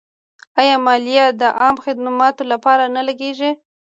[0.59, 3.51] آیا مالیه د عامه خدماتو لپاره نه لګیږي؟